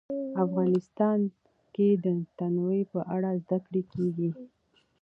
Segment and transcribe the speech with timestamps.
[0.45, 1.19] افغانستان
[1.73, 2.05] کې د
[2.37, 4.29] تنوع په اړه زده کړه کېږي.